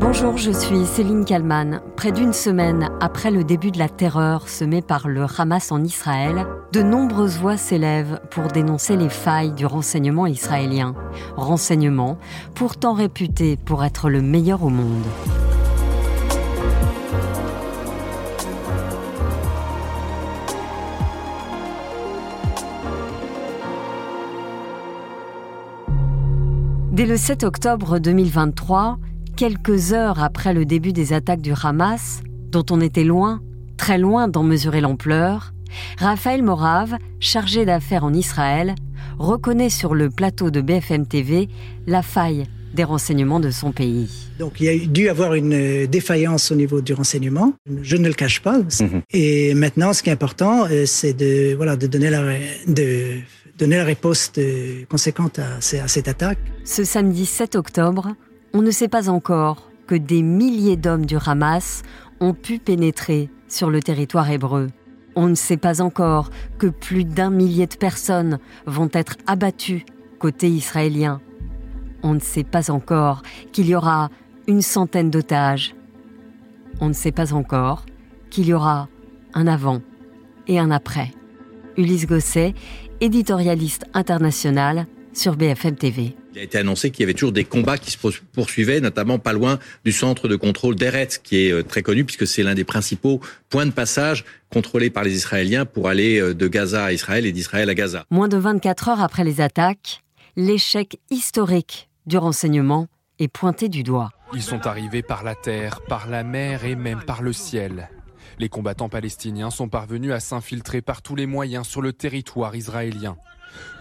Bonjour, 0.00 0.36
je 0.36 0.52
suis 0.52 0.86
Céline 0.86 1.24
Kalman. 1.24 1.80
Près 1.96 2.12
d'une 2.12 2.32
semaine 2.32 2.88
après 3.00 3.32
le 3.32 3.42
début 3.42 3.72
de 3.72 3.80
la 3.80 3.88
terreur 3.88 4.48
semée 4.48 4.80
par 4.80 5.08
le 5.08 5.26
Hamas 5.36 5.72
en 5.72 5.82
Israël, 5.82 6.46
de 6.72 6.82
nombreuses 6.82 7.38
voix 7.38 7.56
s'élèvent 7.56 8.20
pour 8.30 8.46
dénoncer 8.46 8.96
les 8.96 9.08
failles 9.08 9.52
du 9.52 9.66
renseignement 9.66 10.26
israélien. 10.26 10.94
Renseignement 11.36 12.16
pourtant 12.54 12.92
réputé 12.92 13.56
pour 13.56 13.84
être 13.84 14.08
le 14.08 14.22
meilleur 14.22 14.62
au 14.62 14.68
monde. 14.68 15.04
Dès 26.92 27.06
le 27.06 27.16
7 27.16 27.44
octobre 27.44 27.98
2023, 27.98 28.98
quelques 29.38 29.92
heures 29.92 30.20
après 30.20 30.52
le 30.52 30.64
début 30.64 30.92
des 30.92 31.12
attaques 31.12 31.40
du 31.40 31.52
Hamas, 31.62 32.22
dont 32.50 32.64
on 32.72 32.80
était 32.80 33.04
loin, 33.04 33.40
très 33.76 33.96
loin 33.96 34.26
d'en 34.26 34.42
mesurer 34.42 34.80
l'ampleur, 34.80 35.52
Raphaël 35.96 36.42
Morave, 36.42 36.96
chargé 37.20 37.64
d'affaires 37.64 38.02
en 38.02 38.12
Israël, 38.12 38.74
reconnaît 39.16 39.70
sur 39.70 39.94
le 39.94 40.10
plateau 40.10 40.50
de 40.50 40.60
BFM 40.60 41.06
TV 41.06 41.48
la 41.86 42.02
faille 42.02 42.48
des 42.74 42.82
renseignements 42.82 43.38
de 43.38 43.52
son 43.52 43.70
pays. 43.70 44.10
Donc 44.40 44.60
il 44.60 44.64
y 44.64 44.70
a 44.70 44.86
dû 44.86 45.08
avoir 45.08 45.34
une 45.34 45.86
défaillance 45.86 46.50
au 46.50 46.56
niveau 46.56 46.80
du 46.80 46.92
renseignement, 46.92 47.52
je 47.82 47.96
ne 47.96 48.08
le 48.08 48.14
cache 48.14 48.40
pas. 48.40 48.58
Mhm. 48.58 49.02
Et 49.12 49.54
maintenant, 49.54 49.92
ce 49.92 50.02
qui 50.02 50.10
est 50.10 50.12
important, 50.12 50.66
euh, 50.68 50.84
c'est 50.84 51.12
de, 51.12 51.54
voilà, 51.54 51.76
de 51.76 51.86
donner 51.86 52.10
la, 52.10 52.24
de 52.66 53.20
donner 53.56 53.76
la 53.76 53.84
réponse 53.84 54.32
conséquente 54.88 55.38
à, 55.38 55.58
à 55.58 55.88
cette 55.88 56.08
attaque. 56.08 56.38
Ce 56.64 56.82
samedi 56.82 57.24
7 57.24 57.54
octobre, 57.54 58.14
on 58.54 58.62
ne 58.62 58.70
sait 58.70 58.88
pas 58.88 59.08
encore 59.08 59.70
que 59.86 59.94
des 59.94 60.22
milliers 60.22 60.76
d'hommes 60.76 61.06
du 61.06 61.16
Hamas 61.24 61.82
ont 62.20 62.34
pu 62.34 62.58
pénétrer 62.58 63.30
sur 63.48 63.70
le 63.70 63.82
territoire 63.82 64.30
hébreu. 64.30 64.68
On 65.16 65.26
ne 65.26 65.34
sait 65.34 65.56
pas 65.56 65.80
encore 65.80 66.30
que 66.58 66.66
plus 66.66 67.04
d'un 67.04 67.30
millier 67.30 67.66
de 67.66 67.76
personnes 67.76 68.38
vont 68.66 68.88
être 68.92 69.16
abattues 69.26 69.84
côté 70.18 70.48
israélien. 70.48 71.20
On 72.02 72.14
ne 72.14 72.20
sait 72.20 72.44
pas 72.44 72.70
encore 72.70 73.22
qu'il 73.52 73.68
y 73.68 73.74
aura 73.74 74.10
une 74.46 74.62
centaine 74.62 75.10
d'otages. 75.10 75.74
On 76.80 76.88
ne 76.88 76.92
sait 76.92 77.12
pas 77.12 77.32
encore 77.32 77.84
qu'il 78.30 78.46
y 78.46 78.54
aura 78.54 78.88
un 79.34 79.46
avant 79.46 79.80
et 80.46 80.58
un 80.58 80.70
après. 80.70 81.12
Ulysse 81.76 82.06
Gosset, 82.06 82.54
éditorialiste 83.00 83.84
international 83.94 84.86
sur 85.12 85.36
BFM 85.36 85.76
TV. 85.76 86.17
Il 86.32 86.38
a 86.38 86.42
été 86.42 86.58
annoncé 86.58 86.90
qu'il 86.90 87.00
y 87.00 87.04
avait 87.04 87.14
toujours 87.14 87.32
des 87.32 87.44
combats 87.44 87.78
qui 87.78 87.90
se 87.90 87.98
poursuivaient, 88.32 88.80
notamment 88.80 89.18
pas 89.18 89.32
loin 89.32 89.58
du 89.84 89.92
centre 89.92 90.28
de 90.28 90.36
contrôle 90.36 90.74
d'Eretz, 90.74 91.18
qui 91.18 91.46
est 91.46 91.52
euh, 91.52 91.62
très 91.62 91.82
connu 91.82 92.04
puisque 92.04 92.26
c'est 92.26 92.42
l'un 92.42 92.54
des 92.54 92.64
principaux 92.64 93.20
points 93.48 93.66
de 93.66 93.70
passage 93.70 94.24
contrôlés 94.50 94.90
par 94.90 95.04
les 95.04 95.14
Israéliens 95.14 95.64
pour 95.64 95.88
aller 95.88 96.20
euh, 96.20 96.34
de 96.34 96.48
Gaza 96.48 96.84
à 96.84 96.92
Israël 96.92 97.24
et 97.24 97.32
d'Israël 97.32 97.70
à 97.70 97.74
Gaza. 97.74 98.04
Moins 98.10 98.28
de 98.28 98.36
24 98.36 98.88
heures 98.88 99.00
après 99.00 99.24
les 99.24 99.40
attaques, 99.40 100.02
l'échec 100.36 100.98
historique 101.10 101.88
du 102.06 102.18
renseignement 102.18 102.88
est 103.18 103.28
pointé 103.28 103.68
du 103.68 103.82
doigt. 103.82 104.10
Ils 104.34 104.42
sont 104.42 104.66
arrivés 104.66 105.02
par 105.02 105.24
la 105.24 105.34
terre, 105.34 105.80
par 105.80 106.08
la 106.08 106.22
mer 106.22 106.64
et 106.64 106.76
même 106.76 107.02
par 107.02 107.22
le 107.22 107.32
ciel. 107.32 107.88
Les 108.38 108.48
combattants 108.48 108.88
palestiniens 108.88 109.50
sont 109.50 109.68
parvenus 109.68 110.12
à 110.12 110.20
s'infiltrer 110.20 110.82
par 110.82 111.02
tous 111.02 111.16
les 111.16 111.26
moyens 111.26 111.66
sur 111.66 111.82
le 111.82 111.92
territoire 111.92 112.54
israélien. 112.54 113.16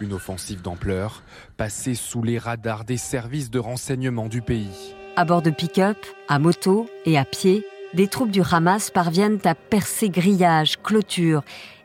Une 0.01 0.13
offensive 0.13 0.61
d'ampleur, 0.61 1.23
passée 1.57 1.95
sous 1.95 2.23
les 2.23 2.37
radars 2.37 2.83
des 2.83 2.97
services 2.97 3.49
de 3.49 3.59
renseignement 3.59 4.27
du 4.27 4.41
pays. 4.41 4.95
À 5.15 5.25
bord 5.25 5.41
de 5.41 5.49
pick-up, 5.49 5.97
à 6.27 6.39
moto 6.39 6.87
et 7.05 7.17
à 7.17 7.25
pied, 7.25 7.65
des 7.93 8.07
troupes 8.07 8.31
du 8.31 8.41
Hamas 8.51 8.91
parviennent 8.91 9.39
à 9.45 9.55
percer 9.55 10.09
grillages, 10.09 10.77
clôtures 10.81 11.43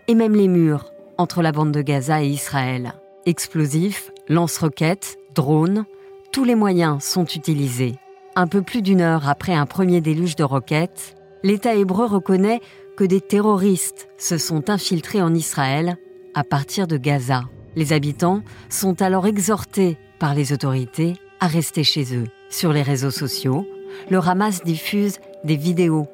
et 0.08 0.14
même 0.14 0.34
les 0.34 0.48
murs 0.48 0.92
entre 1.18 1.42
la 1.42 1.52
bande 1.52 1.72
de 1.72 1.82
Gaza 1.82 2.22
et 2.22 2.28
Israël. 2.28 2.94
Explosifs, 3.24 4.10
lance-roquettes, 4.28 5.16
drones, 5.34 5.84
tous 6.32 6.44
les 6.44 6.54
moyens 6.54 7.02
sont 7.04 7.24
utilisés. 7.24 7.94
Un 8.34 8.46
peu 8.46 8.62
plus 8.62 8.82
d'une 8.82 9.00
heure 9.00 9.28
après 9.28 9.54
un 9.54 9.66
premier 9.66 10.00
déluge 10.00 10.36
de 10.36 10.44
roquettes, 10.44 11.16
l'État 11.42 11.74
hébreu 11.74 12.06
reconnaît 12.06 12.60
que 12.96 13.04
des 13.04 13.20
terroristes 13.20 14.08
se 14.18 14.38
sont 14.38 14.70
infiltrés 14.70 15.22
en 15.22 15.34
Israël 15.34 15.96
à 16.34 16.44
partir 16.44 16.86
de 16.86 16.96
Gaza. 16.96 17.44
Les 17.76 17.92
habitants 17.92 18.42
sont 18.68 19.00
alors 19.02 19.26
exhortés 19.26 19.96
par 20.18 20.34
les 20.34 20.52
autorités 20.52 21.14
à 21.40 21.46
rester 21.46 21.84
chez 21.84 22.16
eux. 22.16 22.26
Sur 22.50 22.72
les 22.72 22.82
réseaux 22.82 23.10
sociaux, 23.10 23.66
le 24.10 24.18
Hamas 24.18 24.62
diffuse 24.62 25.18
des 25.44 25.56
vidéos. 25.56 26.06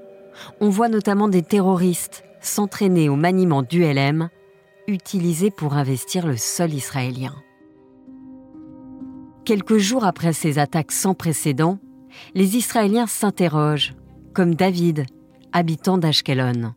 On 0.61 0.71
voit 0.71 0.89
notamment 0.89 1.29
des 1.29 1.43
terroristes 1.43 2.25
s'entraîner 2.41 3.09
au 3.09 3.17
maniement 3.17 3.63
du 3.63 3.83
LM, 3.83 4.29
utilisé 4.87 5.51
pour 5.51 5.75
investir 5.75 6.27
le 6.27 6.37
sol 6.37 6.73
israélien. 6.73 7.35
Quelques 9.45 9.79
jours 9.79 10.05
après 10.05 10.33
ces 10.33 10.59
attaques 10.59 10.93
sans 10.93 11.15
précédent, 11.15 11.79
les 12.35 12.57
Israéliens 12.57 13.07
s'interrogent, 13.07 13.95
comme 14.33 14.55
David, 14.55 15.07
habitant 15.53 15.99
d'Ashkelon. 15.99 16.75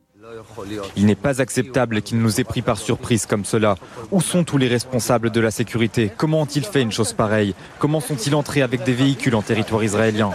Il 0.96 1.06
n'est 1.06 1.16
pas 1.16 1.42
acceptable 1.42 2.02
qu'il 2.02 2.20
nous 2.20 2.40
ait 2.40 2.44
pris 2.44 2.62
par 2.62 2.78
surprise 2.78 3.26
comme 3.26 3.46
cela. 3.46 3.76
Où 4.12 4.22
sont 4.22 4.44
tous 4.44 4.58
les 4.58 4.68
responsables 4.68 5.30
de 5.30 5.40
la 5.40 5.52
sécurité? 5.52 6.12
Comment 6.16 6.42
ont-ils 6.42 6.66
fait 6.66 6.82
une 6.82 6.92
chose 6.92 7.14
pareille? 7.14 7.54
Comment 7.80 8.00
sont-ils 8.00 8.36
entrés 8.36 8.62
avec 8.62 8.84
des 8.84 8.94
véhicules 8.94 9.36
en 9.36 9.42
territoire 9.42 9.84
israélien? 9.84 10.32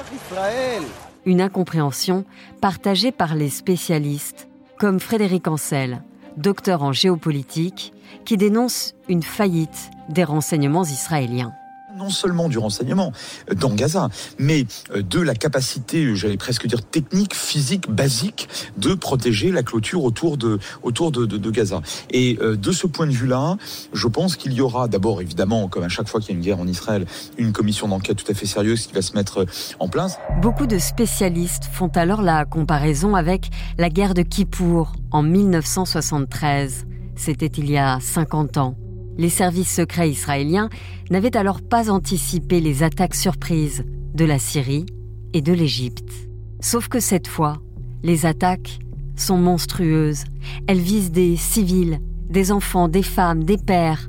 Une 1.25 1.41
incompréhension 1.41 2.25
partagée 2.61 3.13
par 3.13 3.35
les 3.35 3.51
spécialistes, 3.51 4.49
comme 4.79 5.01
Frédéric 5.01 5.49
Ancel, 5.49 6.03
docteur 6.37 6.83
en 6.83 6.93
géopolitique, 6.93 7.93
qui 8.25 8.37
dénonce 8.37 8.95
une 9.09 9.23
faillite 9.23 9.91
des 10.09 10.25
renseignements 10.25 10.85
israéliens 10.85 11.53
non 11.97 12.11
seulement 12.11 12.49
du 12.49 12.59
renseignement 12.59 13.13
euh, 13.51 13.55
dans 13.55 13.71
Gaza, 13.71 14.11
mais 14.39 14.67
euh, 14.95 15.03
de 15.03 15.21
la 15.21 15.35
capacité, 15.35 16.15
j'allais 16.15 16.37
presque 16.37 16.67
dire 16.67 16.83
technique, 16.83 17.35
physique, 17.35 17.91
basique, 17.91 18.49
de 18.77 18.95
protéger 18.95 19.51
la 19.51 19.63
clôture 19.63 20.05
autour 20.05 20.37
de, 20.37 20.59
autour 20.83 21.11
de, 21.11 21.51
Gaza. 21.51 21.81
Et 22.11 22.39
euh, 22.41 22.57
de 22.57 22.73
ce 22.73 22.87
point 22.87 23.07
de 23.07 23.13
vue-là, 23.13 23.57
je 23.93 24.09
pense 24.09 24.37
qu'il 24.37 24.53
y 24.53 24.61
aura 24.61 24.89
d'abord, 24.89 25.21
évidemment, 25.23 25.69
comme 25.69 25.85
à 25.85 25.89
chaque 25.89 26.09
fois 26.09 26.21
qu'il 26.21 26.31
y 26.31 26.33
a 26.33 26.37
une 26.37 26.45
guerre 26.45 26.61
en 26.61 26.67
Israël, 26.67 27.07
une 27.39 27.53
commission 27.53 27.89
d'enquête 27.89 28.17
tout 28.17 28.31
à 28.31 28.35
fait 28.35 28.47
sérieuse 28.47 28.87
qui 28.87 28.93
va 28.93 29.03
se 29.03 29.15
mettre 29.15 29.47
en 29.79 29.89
place. 29.89 30.19
Beaucoup 30.43 30.67
de 30.67 30.79
spécialistes 30.79 31.65
font 31.73 31.91
alors 31.95 32.21
la 32.21 32.45
comparaison 32.45 33.15
avec 33.15 33.51
la 33.79 33.89
guerre 33.89 34.15
de 34.15 34.23
Kippour 34.23 34.93
en 35.13 35.23
1973. 35.23 36.87
C'était 37.15 37.47
il 37.47 37.71
y 37.71 37.79
a 37.79 37.99
50 38.01 38.59
ans. 38.59 38.77
Les 39.19 39.31
services 39.31 39.75
secrets 39.75 40.11
israéliens 40.11 40.69
n'avaient 41.11 41.37
alors 41.37 41.63
pas 41.63 41.91
anticipé 41.91 42.61
les 42.61 42.83
attaques 42.83 43.15
surprises 43.15 43.85
de 44.15 44.25
la 44.25 44.39
Syrie 44.39 44.87
et 45.33 45.43
de 45.43 45.53
l'Égypte. 45.53 46.13
Sauf 46.61 46.89
que 46.89 47.01
cette 47.01 47.29
fois, 47.29 47.59
les 48.03 48.27
attaques 48.27 48.79
sont 49.17 49.39
monstrueuses. 49.39 50.25
Elles 50.67 50.81
visent 50.81 51.11
des 51.11 51.37
civils, 51.37 52.01
des 52.29 52.53
enfants, 52.53 52.89
des 52.89 53.03
femmes, 53.03 53.45
des 53.45 53.57
pères, 53.57 54.07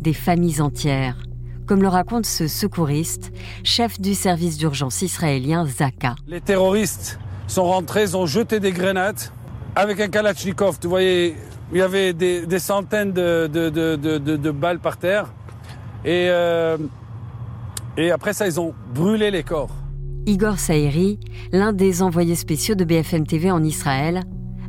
des 0.00 0.12
familles 0.12 0.60
entières, 0.60 1.22
comme 1.66 1.82
le 1.82 1.88
raconte 1.88 2.26
ce 2.26 2.48
secouriste, 2.48 3.32
chef 3.64 4.00
du 4.00 4.14
service 4.14 4.56
d'urgence 4.56 5.02
israélien 5.02 5.66
Zaka. 5.66 6.14
Les 6.26 6.40
terroristes 6.40 7.18
sont 7.46 7.64
rentrés, 7.64 8.14
ont 8.14 8.26
jeté 8.26 8.60
des 8.60 8.72
grenades 8.72 9.20
avec 9.74 10.00
un 10.00 10.08
Kalachnikov. 10.08 10.78
Vous 10.82 10.88
voyez, 10.88 11.36
il 11.72 11.78
y 11.78 11.82
avait 11.82 12.12
des, 12.12 12.58
centaines 12.58 13.12
de, 13.12 14.50
balles 14.50 14.78
par 14.78 14.96
terre. 14.96 15.32
Et, 16.04 16.28
euh, 16.28 16.76
et 17.96 18.10
après 18.10 18.32
ça, 18.32 18.46
ils 18.46 18.60
ont 18.60 18.74
brûlé 18.94 19.30
les 19.30 19.42
corps. 19.42 19.70
Igor 20.26 20.58
Saïri, 20.58 21.18
l'un 21.52 21.72
des 21.72 22.02
envoyés 22.02 22.34
spéciaux 22.34 22.74
de 22.74 22.84
BFM 22.84 23.26
TV 23.26 23.50
en 23.50 23.62
Israël, 23.62 24.22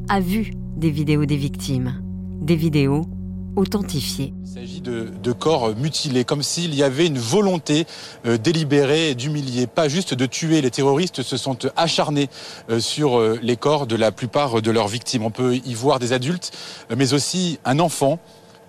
a 0.10 0.20
vu 0.20 0.52
des 0.76 0.92
vidéos 0.92 1.26
des 1.26 1.36
victimes. 1.36 2.02
Des 2.42 2.56
vidéos 2.56 3.06
Il 3.58 4.48
s'agit 4.48 4.82
de, 4.82 5.32
corps 5.32 5.76
mutilés, 5.76 6.24
comme 6.26 6.44
s'il 6.44 6.76
y 6.76 6.84
avait 6.84 7.08
une 7.08 7.18
volonté 7.18 7.88
euh, 8.28 8.38
délibérée 8.38 9.16
d'humilier, 9.16 9.66
pas 9.66 9.88
juste 9.88 10.14
de 10.14 10.28
tuer. 10.28 10.62
Les 10.62 10.70
terroristes 10.70 11.24
se 11.24 11.38
sont 11.38 11.58
acharnés 11.76 12.30
euh, 12.70 12.80
sur 12.80 13.18
euh, 13.18 13.40
les 13.42 13.58
corps 13.58 13.88
de 13.88 13.96
la 13.96 14.12
plupart 14.12 14.62
de 14.62 14.70
leurs 14.70 14.88
victimes. 14.88 15.24
On 15.24 15.32
peut 15.32 15.56
y 15.56 15.74
voir 15.74 15.98
des 15.98 16.14
adultes, 16.14 16.52
mais 16.96 17.14
aussi 17.14 17.60
un 17.66 17.80
enfant 17.80 18.20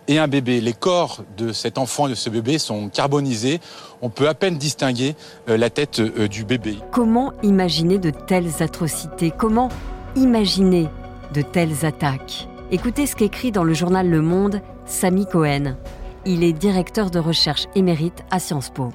et 0.08 0.18
un 0.18 0.26
bébé. 0.26 0.62
Les 0.62 0.72
corps 0.72 1.22
de 1.36 1.52
cet 1.52 1.76
enfant 1.76 2.06
et 2.06 2.10
de 2.10 2.14
ce 2.14 2.30
bébé 2.30 2.56
sont 2.56 2.88
carbonisés. 2.88 3.60
On 4.00 4.08
peut 4.08 4.26
à 4.26 4.32
peine 4.32 4.56
distinguer 4.56 5.16
la 5.46 5.68
tête 5.68 6.00
du 6.00 6.44
bébé. 6.44 6.78
Comment 6.92 7.34
imaginer 7.42 7.98
de 7.98 8.08
telles 8.08 8.62
atrocités? 8.62 9.34
Comment 9.36 9.68
imaginer 10.16 10.88
de 11.34 11.42
telles 11.42 11.84
attaques? 11.84 12.48
Écoutez 12.70 13.06
ce 13.06 13.16
qu'écrit 13.16 13.52
dans 13.52 13.64
le 13.64 13.74
journal 13.74 14.08
Le 14.08 14.22
Monde 14.22 14.62
Sami 14.88 15.26
Cohen. 15.26 15.76
Il 16.24 16.42
est 16.42 16.54
directeur 16.54 17.10
de 17.10 17.18
recherche 17.18 17.66
émérite 17.74 18.24
à 18.30 18.40
Sciences 18.40 18.70
Po. 18.70 18.88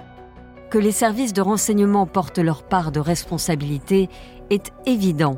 que 0.71 0.79
les 0.79 0.91
services 0.91 1.33
de 1.33 1.41
renseignement 1.41 2.07
portent 2.07 2.39
leur 2.39 2.63
part 2.63 2.91
de 2.91 2.99
responsabilité 2.99 4.09
est 4.49 4.71
évident. 4.87 5.37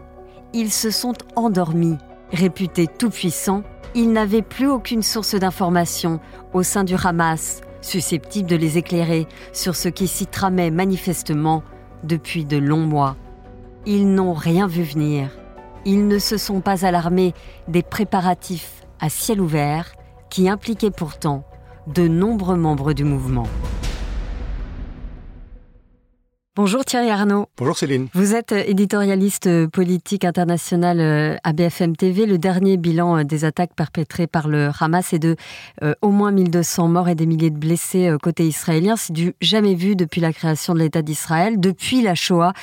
Ils 0.53 0.71
se 0.71 0.91
sont 0.91 1.13
endormis. 1.35 1.97
Réputés 2.31 2.87
tout-puissants, 2.87 3.63
ils 3.95 4.13
n'avaient 4.13 4.41
plus 4.41 4.69
aucune 4.69 5.03
source 5.03 5.35
d'information 5.35 6.21
au 6.53 6.63
sein 6.63 6.85
du 6.85 6.95
Hamas 6.95 7.61
susceptible 7.81 8.49
de 8.49 8.55
les 8.55 8.77
éclairer 8.77 9.27
sur 9.51 9.75
ce 9.75 9.89
qui 9.89 10.07
s'y 10.07 10.25
tramait 10.25 10.71
manifestement 10.71 11.63
depuis 12.03 12.45
de 12.45 12.57
longs 12.57 12.87
mois. 12.87 13.17
Ils 13.85 14.07
n'ont 14.07 14.33
rien 14.33 14.67
vu 14.67 14.83
venir. 14.83 15.29
Ils 15.83 16.07
ne 16.07 16.17
se 16.17 16.37
sont 16.37 16.61
pas 16.61 16.85
alarmés 16.85 17.33
des 17.67 17.83
préparatifs 17.83 18.85
à 19.01 19.09
ciel 19.09 19.41
ouvert 19.41 19.93
qui 20.35 20.49
impliquaient 20.49 20.91
pourtant 20.91 21.45
de 21.87 22.09
nombreux 22.09 22.57
membres 22.57 22.91
du 22.91 23.05
mouvement. 23.05 23.47
Bonjour 26.57 26.85
Thierry 26.85 27.09
Arnaud. 27.09 27.47
Bonjour 27.57 27.77
Céline. 27.77 28.07
Vous 28.13 28.33
êtes 28.33 28.53
éditorialiste 28.53 29.67
politique 29.67 30.23
international 30.23 31.01
euh, 31.01 31.35
à 31.43 31.51
BFM 31.51 31.97
TV. 31.97 32.25
Le 32.25 32.37
dernier 32.37 32.77
bilan 32.77 33.17
euh, 33.17 33.23
des 33.25 33.43
attaques 33.43 33.73
perpétrées 33.75 34.25
par 34.25 34.47
le 34.47 34.69
Hamas 34.79 35.11
est 35.11 35.19
de 35.19 35.35
euh, 35.83 35.95
au 36.01 36.11
moins 36.11 36.31
1200 36.31 36.87
morts 36.87 37.09
et 37.09 37.15
des 37.15 37.25
milliers 37.25 37.49
de 37.49 37.57
blessés 37.57 38.09
côté 38.23 38.47
israélien. 38.47 38.95
C'est 38.95 39.11
du 39.11 39.33
jamais 39.41 39.75
vu 39.75 39.97
depuis 39.97 40.21
la 40.21 40.31
création 40.31 40.73
de 40.73 40.79
l'État 40.79 41.01
d'Israël, 41.01 41.59
depuis 41.59 42.01
la 42.01 42.15
Shoah, 42.15 42.53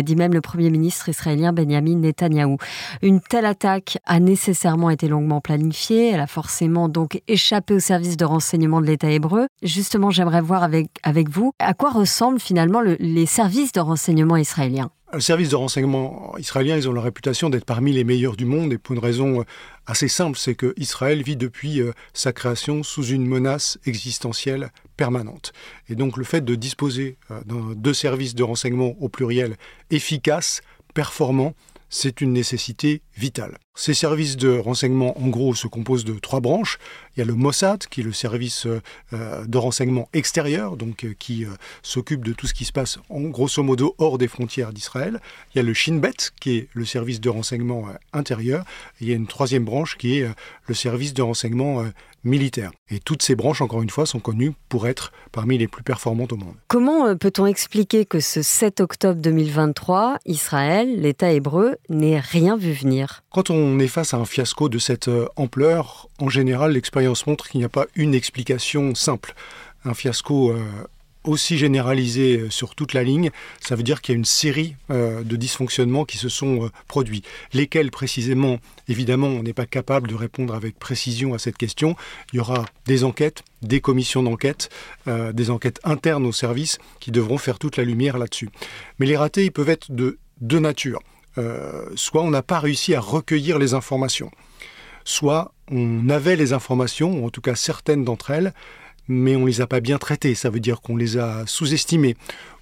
dit 0.00 0.14
même 0.14 0.32
le 0.32 0.40
Premier 0.40 0.70
ministre 0.70 1.08
israélien 1.08 1.52
Benjamin 1.52 1.96
Netanyahou. 1.96 2.56
Une 3.02 3.20
telle 3.20 3.46
attaque 3.46 3.98
a 4.06 4.20
nécessairement 4.20 4.90
été 4.90 5.08
longuement 5.08 5.40
planifiée. 5.40 6.10
Elle 6.10 6.20
a 6.20 6.28
forcément 6.28 6.88
donc 6.88 7.20
échappé 7.26 7.74
au 7.74 7.80
service 7.80 8.16
de 8.16 8.24
renseignement 8.24 8.80
de 8.80 8.86
l'État 8.86 9.10
hébreu. 9.10 9.48
Justement, 9.64 10.10
j'aimerais 10.10 10.40
voir 10.40 10.62
avec, 10.62 10.90
avec 11.02 11.28
vous 11.28 11.50
à 11.58 11.74
quoi 11.74 11.90
ressemblent 11.90 12.38
finalement 12.38 12.80
le, 12.80 12.96
les 13.00 13.26
service 13.40 13.72
de 13.72 13.80
renseignement 13.80 14.36
israélien 14.36 14.90
le 15.12 15.20
service 15.20 15.48
de 15.48 15.56
renseignement 15.56 16.36
israélien, 16.38 16.76
ils 16.76 16.88
ont 16.88 16.92
la 16.92 17.00
réputation 17.00 17.50
d'être 17.50 17.64
parmi 17.64 17.92
les 17.92 18.04
meilleurs 18.04 18.36
du 18.36 18.44
monde 18.44 18.72
et 18.72 18.78
pour 18.78 18.94
une 18.94 19.00
raison 19.00 19.40
euh, 19.40 19.44
assez 19.84 20.06
simple, 20.06 20.38
c'est 20.38 20.54
que 20.54 20.72
Israël 20.76 21.20
vit 21.24 21.34
depuis 21.34 21.80
euh, 21.80 21.90
sa 22.12 22.32
création 22.32 22.84
sous 22.84 23.06
une 23.06 23.26
menace 23.26 23.76
existentielle 23.86 24.70
permanente. 24.96 25.52
Et 25.88 25.96
donc 25.96 26.16
le 26.16 26.22
fait 26.22 26.44
de 26.44 26.54
disposer 26.54 27.18
euh, 27.32 27.40
de 27.74 27.92
services 27.92 28.36
de 28.36 28.44
renseignement 28.44 28.94
au 29.00 29.08
pluriel 29.08 29.56
efficaces, 29.90 30.60
performants, 30.94 31.54
c'est 31.88 32.20
une 32.20 32.32
nécessité 32.32 33.02
vitale. 33.16 33.58
Ces 33.80 33.94
services 33.94 34.36
de 34.36 34.58
renseignement, 34.58 35.18
en 35.18 35.28
gros, 35.28 35.54
se 35.54 35.66
composent 35.66 36.04
de 36.04 36.12
trois 36.18 36.40
branches. 36.40 36.78
Il 37.16 37.20
y 37.20 37.22
a 37.22 37.24
le 37.24 37.32
Mossad, 37.32 37.86
qui 37.86 38.02
est 38.02 38.04
le 38.04 38.12
service 38.12 38.66
euh, 38.66 39.46
de 39.46 39.56
renseignement 39.56 40.06
extérieur, 40.12 40.76
donc 40.76 41.04
euh, 41.04 41.14
qui 41.18 41.46
euh, 41.46 41.48
s'occupe 41.82 42.22
de 42.22 42.34
tout 42.34 42.46
ce 42.46 42.52
qui 42.52 42.66
se 42.66 42.72
passe, 42.72 42.98
en 43.08 43.22
grosso 43.22 43.62
modo, 43.62 43.94
hors 43.96 44.18
des 44.18 44.28
frontières 44.28 44.74
d'Israël. 44.74 45.18
Il 45.54 45.56
y 45.56 45.60
a 45.60 45.62
le 45.62 45.72
Shin 45.72 45.96
Bet, 45.96 46.12
qui 46.42 46.58
est 46.58 46.68
le 46.74 46.84
service 46.84 47.22
de 47.22 47.30
renseignement 47.30 47.86
intérieur. 48.12 48.66
Et 49.00 49.04
il 49.04 49.08
y 49.08 49.12
a 49.12 49.16
une 49.16 49.26
troisième 49.26 49.64
branche 49.64 49.96
qui 49.96 50.18
est 50.18 50.28
le 50.66 50.74
service 50.74 51.14
de 51.14 51.22
renseignement 51.22 51.82
militaire. 52.22 52.70
Et 52.90 52.98
toutes 52.98 53.22
ces 53.22 53.34
branches, 53.34 53.62
encore 53.62 53.82
une 53.82 53.90
fois, 53.90 54.06
sont 54.06 54.18
connues 54.18 54.52
pour 54.68 54.86
être 54.86 55.12
parmi 55.32 55.56
les 55.58 55.68
plus 55.68 55.82
performantes 55.82 56.32
au 56.32 56.36
monde. 56.36 56.54
Comment 56.68 57.16
peut-on 57.16 57.46
expliquer 57.46 58.04
que 58.04 58.20
ce 58.20 58.42
7 58.42 58.80
octobre 58.80 59.20
2023, 59.20 60.18
Israël, 60.26 61.00
l'État 61.00 61.32
hébreu, 61.32 61.76
n'ait 61.88 62.20
rien 62.20 62.56
vu 62.56 62.72
venir? 62.72 63.22
Quand 63.32 63.50
on 63.50 63.69
est 63.78 63.88
face 63.88 64.14
à 64.14 64.16
un 64.16 64.24
fiasco 64.24 64.68
de 64.68 64.78
cette 64.78 65.10
ampleur, 65.36 66.08
en 66.18 66.28
général, 66.28 66.72
l'expérience 66.72 67.26
montre 67.26 67.48
qu'il 67.48 67.60
n'y 67.60 67.64
a 67.64 67.70
pas 67.70 67.86
une 67.94 68.14
explication 68.14 68.94
simple. 68.94 69.34
Un 69.84 69.94
fiasco 69.94 70.54
aussi 71.24 71.58
généralisé 71.58 72.38
euh, 72.38 72.50
sur 72.50 72.74
toute 72.74 72.92
la 72.92 73.02
ligne, 73.02 73.30
ça 73.60 73.76
veut 73.76 73.82
dire 73.82 74.00
qu'il 74.00 74.14
y 74.14 74.16
a 74.16 74.18
une 74.18 74.24
série 74.24 74.76
euh, 74.90 75.22
de 75.22 75.36
dysfonctionnements 75.36 76.04
qui 76.04 76.16
se 76.16 76.28
sont 76.28 76.64
euh, 76.64 76.68
produits. 76.88 77.22
Lesquels 77.52 77.90
précisément, 77.90 78.58
évidemment, 78.88 79.28
on 79.28 79.42
n'est 79.42 79.52
pas 79.52 79.66
capable 79.66 80.08
de 80.08 80.14
répondre 80.14 80.54
avec 80.54 80.78
précision 80.78 81.34
à 81.34 81.38
cette 81.38 81.58
question. 81.58 81.96
Il 82.32 82.36
y 82.36 82.40
aura 82.40 82.64
des 82.86 83.04
enquêtes, 83.04 83.42
des 83.62 83.80
commissions 83.80 84.22
d'enquête, 84.22 84.70
des 85.06 85.50
enquêtes 85.50 85.80
internes 85.84 86.26
au 86.26 86.32
service 86.32 86.78
qui 86.98 87.10
devront 87.10 87.38
faire 87.38 87.58
toute 87.58 87.76
la 87.76 87.84
lumière 87.84 88.16
là-dessus. 88.16 88.48
Mais 88.98 89.06
les 89.06 89.16
ratés, 89.16 89.44
ils 89.44 89.52
peuvent 89.52 89.68
être 89.68 89.92
de 89.92 90.18
deux 90.40 90.60
natures. 90.60 91.00
Soit 91.94 92.22
on 92.22 92.30
n'a 92.30 92.42
pas 92.42 92.58
réussi 92.58 92.94
à 92.94 93.00
recueillir 93.00 93.58
les 93.58 93.74
informations, 93.74 94.30
soit 95.04 95.52
on 95.70 96.08
avait 96.08 96.36
les 96.36 96.52
informations, 96.52 97.12
ou 97.20 97.26
en 97.26 97.30
tout 97.30 97.40
cas 97.40 97.54
certaines 97.54 98.04
d'entre 98.04 98.30
elles, 98.30 98.52
mais 99.10 99.36
on 99.36 99.44
les 99.44 99.60
a 99.60 99.66
pas 99.66 99.80
bien 99.80 99.98
traités. 99.98 100.34
Ça 100.34 100.50
veut 100.50 100.60
dire 100.60 100.80
qu'on 100.80 100.96
les 100.96 101.18
a 101.18 101.44
sous-estimés 101.46 102.16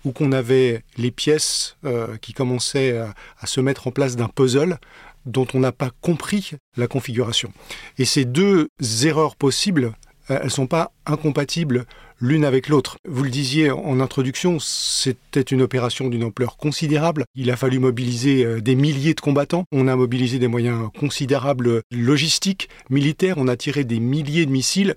ou 0.04 0.12
qu'on 0.12 0.32
avait 0.32 0.82
les 0.96 1.10
pièces 1.10 1.76
euh, 1.84 2.16
qui 2.16 2.32
commençaient 2.32 2.98
à, 2.98 3.46
se 3.46 3.60
mettre 3.60 3.86
en 3.86 3.90
place 3.90 4.16
d'un 4.16 4.28
puzzle 4.28 4.78
dont 5.26 5.46
on 5.52 5.60
n'a 5.60 5.72
pas 5.72 5.90
compris 6.00 6.52
la 6.76 6.86
configuration. 6.86 7.52
Et 7.98 8.06
ces 8.06 8.24
deux 8.24 8.68
erreurs 9.02 9.36
possibles, 9.36 9.92
euh, 10.30 10.38
elles 10.38 10.44
ne 10.44 10.48
sont 10.48 10.66
pas 10.66 10.92
incompatibles 11.04 11.84
l'une 12.20 12.44
avec 12.44 12.68
l'autre. 12.68 12.96
Vous 13.08 13.22
le 13.22 13.30
disiez 13.30 13.70
en 13.70 14.00
introduction, 14.00 14.58
c'était 14.58 15.40
une 15.40 15.62
opération 15.62 16.08
d'une 16.08 16.24
ampleur 16.24 16.56
considérable. 16.56 17.24
Il 17.34 17.50
a 17.50 17.56
fallu 17.56 17.78
mobiliser 17.78 18.44
euh, 18.44 18.60
des 18.60 18.74
milliers 18.74 19.14
de 19.14 19.20
combattants. 19.20 19.64
On 19.72 19.88
a 19.88 19.96
mobilisé 19.96 20.38
des 20.38 20.48
moyens 20.48 20.88
considérables 20.98 21.82
logistiques, 21.92 22.68
militaires. 22.90 23.36
On 23.38 23.48
a 23.48 23.56
tiré 23.56 23.84
des 23.84 24.00
milliers 24.00 24.46
de 24.46 24.50
missiles. 24.50 24.94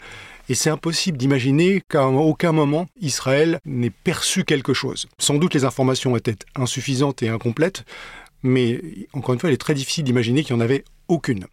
Et 0.50 0.56
c'est 0.56 0.70
impossible 0.70 1.18
d'imaginer 1.18 1.82
qu'à 1.88 2.08
aucun 2.08 2.52
moment 2.52 2.88
Israël 3.00 3.60
n'ait 3.66 3.92
perçu 3.92 4.44
quelque 4.44 4.74
chose. 4.74 5.08
Sans 5.18 5.36
doute 5.36 5.54
les 5.54 5.64
informations 5.64 6.18
étaient 6.18 6.36
insuffisantes 6.56 7.24
et 7.24 7.30
incomplètes, 7.30 7.86
mais 8.44 8.82
encore 9.14 9.34
une 9.34 9.40
fois, 9.40 9.50
il 9.50 9.54
est 9.54 9.58
très 9.58 9.74
difficile 9.74 10.04
d'imaginer 10.04 10.44
qu'il 10.44 10.56
y 10.56 10.58
en 10.58 10.62
avait 10.62 10.84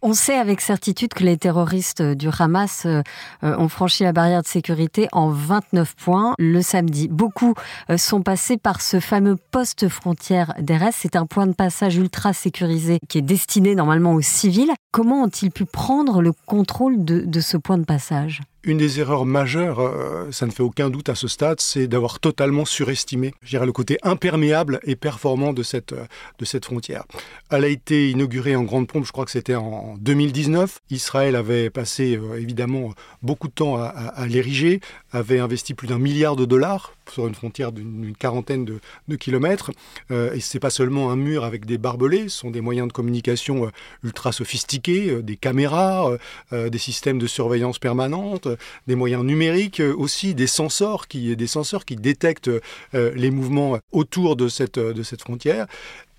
On 0.01 0.13
sait 0.13 0.37
avec 0.37 0.61
certitude 0.61 1.13
que 1.13 1.23
les 1.23 1.37
terroristes 1.37 2.01
du 2.01 2.29
Hamas 2.37 2.85
euh, 2.85 3.01
euh, 3.43 3.57
ont 3.57 3.67
franchi 3.67 4.03
la 4.03 4.13
barrière 4.13 4.41
de 4.41 4.47
sécurité 4.47 5.09
en 5.11 5.29
29 5.29 5.95
points 5.95 6.33
le 6.37 6.61
samedi. 6.61 7.09
Beaucoup 7.09 7.55
euh, 7.89 7.97
sont 7.97 8.21
passés 8.21 8.57
par 8.57 8.81
ce 8.81 9.01
fameux 9.01 9.35
poste 9.51 9.89
frontière 9.89 10.53
d'Erez. 10.59 10.91
C'est 10.93 11.17
un 11.17 11.25
point 11.25 11.45
de 11.45 11.53
passage 11.53 11.97
ultra 11.97 12.31
sécurisé 12.31 12.99
qui 13.09 13.17
est 13.17 13.23
destiné 13.23 13.75
normalement 13.75 14.13
aux 14.13 14.21
civils. 14.21 14.71
Comment 14.91 15.23
ont-ils 15.23 15.51
pu 15.51 15.65
prendre 15.65 16.21
le 16.21 16.31
contrôle 16.31 17.03
de 17.03 17.39
ce 17.41 17.57
point 17.57 17.77
de 17.77 17.85
passage? 17.85 18.41
Une 18.69 18.77
des 18.77 18.99
erreurs 18.99 19.25
majeures, 19.25 19.79
euh, 19.79 20.31
ça 20.31 20.45
ne 20.45 20.51
fait 20.51 20.61
aucun 20.61 20.91
doute 20.91 21.09
à 21.09 21.15
ce 21.15 21.27
stade, 21.27 21.59
c'est 21.59 21.87
d'avoir 21.87 22.19
totalement 22.19 22.65
surestimé 22.65 23.33
je 23.41 23.57
le 23.57 23.71
côté 23.71 23.97
imperméable 24.03 24.79
et 24.83 24.95
performant 24.95 25.53
de 25.53 25.63
cette, 25.63 25.93
euh, 25.93 26.05
de 26.37 26.45
cette 26.45 26.65
frontière. 26.65 27.03
Elle 27.49 27.65
a 27.65 27.67
été 27.67 28.11
inaugurée 28.11 28.55
en 28.55 28.63
grande 28.63 28.87
pompe, 28.87 29.05
je 29.05 29.11
crois 29.11 29.25
que 29.25 29.31
c'était 29.31 29.55
en 29.55 29.95
2019. 29.99 30.79
Israël 30.91 31.35
avait 31.35 31.69
passé 31.69 32.15
euh, 32.15 32.39
évidemment 32.39 32.93
beaucoup 33.23 33.47
de 33.47 33.53
temps 33.53 33.75
à, 33.77 34.27
l'ériger, 34.27 34.81
avait 35.11 35.39
investi 35.39 35.73
plus 35.73 35.87
d'un 35.87 35.97
milliard 35.97 36.35
de 36.35 36.45
dollars 36.45 36.93
sur 37.11 37.27
une 37.27 37.33
frontière 37.33 37.71
d'une 37.71 38.15
quarantaine 38.17 38.65
de, 38.65 39.15
kilomètres. 39.15 39.71
et 40.11 40.39
ce 40.39 40.55
n'est 40.55 40.59
pas 40.59 40.69
seulement 40.69 41.11
un 41.11 41.15
mur 41.15 41.43
avec 41.43 41.65
des 41.65 41.79
barbelés, 41.79 42.29
ce 42.29 42.39
sont 42.39 42.51
des 42.51 42.61
moyens 42.61 42.87
de 42.87 42.93
communication 42.93 43.71
ultra 44.03 44.31
sophistiqués, 44.31 45.21
des 45.23 45.35
caméras, 45.35 46.11
des 46.51 46.77
systèmes 46.77 47.17
de 47.17 47.25
surveillance 47.25 47.79
permanente, 47.79 48.47
des 48.87 48.95
moyens 48.95 49.23
numériques 49.23 49.81
euh, 49.81 49.93
aussi, 49.95 50.35
des 50.35 50.47
sensors 50.47 51.07
qui, 51.07 51.35
des 51.35 51.47
qui 51.85 51.95
détectent 51.95 52.49
euh, 52.49 53.11
les 53.15 53.31
mouvements 53.31 53.79
autour 53.91 54.35
de 54.35 54.47
cette, 54.47 54.79
de 54.79 55.03
cette 55.03 55.21
frontière. 55.21 55.67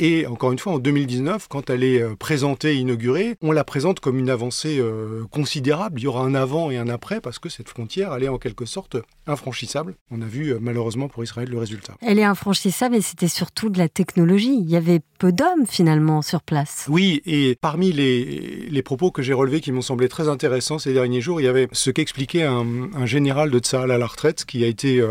Et 0.03 0.27
encore 0.27 0.51
une 0.51 0.59
fois, 0.59 0.73
en 0.73 0.79
2019, 0.79 1.47
quand 1.49 1.69
elle 1.69 1.85
est 1.85 2.01
euh, 2.01 2.17
présentée, 2.17 2.75
inaugurée, 2.75 3.37
on 3.43 3.53
la 3.53 3.65
présente 3.65 4.01
comme 4.01 4.19
une 4.19 4.31
avancée 4.31 4.79
euh, 4.79 5.25
considérable. 5.31 6.01
Il 6.01 6.05
y 6.05 6.07
aura 6.07 6.23
un 6.25 6.35
avant 6.35 6.71
et 6.71 6.79
un 6.79 6.89
après 6.89 7.21
parce 7.21 7.39
que 7.39 7.51
cette 7.51 7.69
frontière, 7.69 8.15
elle 8.15 8.25
est 8.25 8.29
en 8.29 8.39
quelque 8.39 8.65
sorte 8.65 8.97
infranchissable. 9.27 9.97
On 10.11 10.23
a 10.23 10.25
vu 10.25 10.55
euh, 10.55 10.59
malheureusement 10.59 11.09
pour 11.09 11.23
Israël 11.23 11.51
le 11.51 11.59
résultat. 11.59 11.97
Elle 12.01 12.19
est 12.19 12.25
infranchissable 12.25 12.97
et 12.97 13.03
c'était 13.03 13.29
surtout 13.29 13.69
de 13.69 13.77
la 13.77 13.91
technologie. 13.91 14.59
Il 14.59 14.71
y 14.71 14.77
avait 14.77 15.01
peu 15.19 15.33
d'hommes 15.33 15.67
finalement 15.69 16.23
sur 16.23 16.41
place. 16.41 16.87
Oui, 16.89 17.21
et 17.27 17.59
parmi 17.61 17.93
les, 17.93 18.69
les 18.71 18.83
propos 18.83 19.11
que 19.11 19.21
j'ai 19.21 19.35
relevés 19.35 19.61
qui 19.61 19.71
m'ont 19.71 19.83
semblé 19.83 20.09
très 20.09 20.31
intéressants 20.31 20.79
ces 20.79 20.95
derniers 20.95 21.21
jours, 21.21 21.43
il 21.43 21.45
y 21.45 21.49
avait 21.49 21.69
ce 21.73 21.91
qu'expliquait 21.91 22.45
un, 22.45 22.89
un, 22.95 23.05
général 23.05 23.51
de 23.51 23.59
Tsahal 23.59 23.91
à 23.91 23.99
la 23.99 24.07
retraite 24.07 24.47
qui 24.47 24.65
a 24.65 24.67
été 24.67 25.05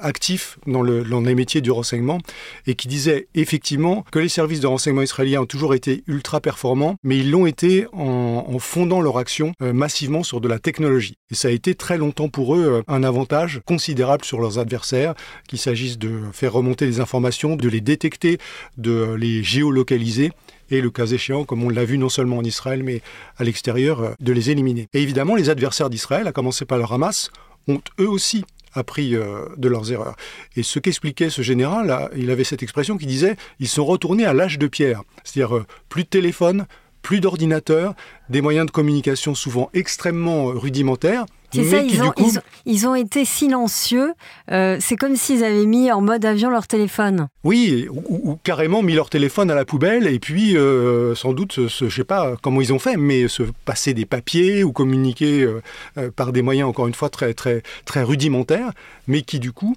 actif 0.00 0.58
dans, 0.66 0.80
le, 0.80 1.04
dans 1.04 1.20
les 1.20 1.34
métiers 1.34 1.60
du 1.60 1.70
renseignement 1.70 2.18
et 2.66 2.76
qui 2.76 2.88
disait 2.88 3.28
effectivement 3.34 4.05
que 4.10 4.18
les 4.18 4.28
services 4.28 4.60
de 4.60 4.66
renseignement 4.66 5.02
israéliens 5.02 5.42
ont 5.42 5.46
toujours 5.46 5.74
été 5.74 6.04
ultra 6.06 6.40
performants, 6.40 6.96
mais 7.02 7.18
ils 7.18 7.30
l'ont 7.30 7.46
été 7.46 7.86
en, 7.92 8.58
fondant 8.58 9.00
leur 9.00 9.18
action 9.18 9.52
euh, 9.62 9.72
massivement 9.72 10.22
sur 10.22 10.40
de 10.40 10.48
la 10.48 10.58
technologie. 10.58 11.16
Et 11.30 11.34
ça 11.34 11.48
a 11.48 11.50
été 11.50 11.74
très 11.74 11.98
longtemps 11.98 12.28
pour 12.28 12.56
eux 12.56 12.66
euh, 12.66 12.82
un 12.88 13.02
avantage 13.02 13.60
considérable 13.66 14.24
sur 14.24 14.40
leurs 14.40 14.58
adversaires, 14.58 15.14
qu'il 15.48 15.58
s'agisse 15.58 15.98
de 15.98 16.20
faire 16.32 16.52
remonter 16.52 16.86
les 16.86 17.00
informations, 17.00 17.56
de 17.56 17.68
les 17.68 17.80
détecter, 17.80 18.38
de 18.76 19.14
les 19.14 19.42
géolocaliser 19.42 20.32
et 20.70 20.80
le 20.80 20.90
cas 20.90 21.06
échéant, 21.06 21.44
comme 21.44 21.62
on 21.62 21.68
l'a 21.68 21.84
vu 21.84 21.98
non 21.98 22.08
seulement 22.08 22.38
en 22.38 22.44
Israël, 22.44 22.82
mais 22.82 23.02
à 23.36 23.44
l'extérieur, 23.44 24.00
euh, 24.00 24.12
de 24.20 24.32
les 24.32 24.50
éliminer. 24.50 24.88
Et 24.94 25.02
évidemment, 25.02 25.34
les 25.34 25.50
adversaires 25.50 25.90
d'Israël, 25.90 26.26
à 26.26 26.32
commencer 26.32 26.64
par 26.64 26.78
le 26.78 26.84
Hamas, 26.84 27.30
ont 27.68 27.80
eux 28.00 28.08
aussi 28.08 28.44
appris 28.78 29.10
de 29.12 29.68
leurs 29.68 29.92
erreurs. 29.92 30.16
Et 30.56 30.62
ce 30.62 30.78
qu'expliquait 30.78 31.30
ce 31.30 31.42
général, 31.42 32.10
il 32.16 32.30
avait 32.30 32.44
cette 32.44 32.62
expression 32.62 32.96
qui 32.98 33.06
disait 33.06 33.36
ils 33.60 33.68
sont 33.68 33.84
retournés 33.84 34.24
à 34.24 34.34
l'âge 34.34 34.58
de 34.58 34.66
pierre, 34.66 35.02
c'est-à-dire 35.24 35.64
plus 35.88 36.04
de 36.04 36.08
téléphone, 36.08 36.66
plus 37.02 37.20
d'ordinateurs, 37.20 37.94
des 38.28 38.40
moyens 38.40 38.66
de 38.66 38.72
communication 38.72 39.34
souvent 39.34 39.70
extrêmement 39.74 40.46
rudimentaires. 40.46 41.26
C'est 41.56 41.70
ça, 41.70 41.82
ils 41.82 42.02
ont, 42.02 42.12
ils, 42.64 42.88
ont, 42.88 42.94
été 42.94 43.24
silencieux. 43.24 44.12
Euh, 44.50 44.76
c'est 44.80 44.96
comme 44.96 45.16
s'ils 45.16 45.44
avaient 45.44 45.66
mis 45.66 45.90
en 45.90 46.00
mode 46.00 46.24
avion 46.24 46.50
leur 46.50 46.66
téléphone. 46.66 47.28
Oui, 47.44 47.88
ou, 47.90 48.38
carrément 48.42 48.82
mis 48.82 48.94
leur 48.94 49.10
téléphone 49.10 49.50
à 49.50 49.54
la 49.54 49.64
poubelle 49.64 50.06
et 50.06 50.18
puis 50.18 50.56
euh, 50.56 51.14
sans 51.14 51.32
doute, 51.32 51.68
je 51.68 51.84
ne 51.84 51.90
sais 51.90 52.04
pas 52.04 52.36
comment 52.42 52.60
ils 52.60 52.72
ont 52.72 52.78
fait, 52.78 52.96
mais 52.96 53.28
se 53.28 53.42
passer 53.64 53.94
des 53.94 54.06
papiers 54.06 54.64
ou 54.64 54.72
communiquer 54.72 55.42
euh, 55.42 56.10
par 56.10 56.32
des 56.32 56.42
moyens 56.42 56.68
encore 56.68 56.86
une 56.86 56.94
fois 56.94 57.08
très 57.08 57.34
très 57.34 57.62
très 57.84 58.02
rudimentaires, 58.02 58.72
mais 59.06 59.22
qui 59.22 59.38
du 59.38 59.52
coup 59.52 59.76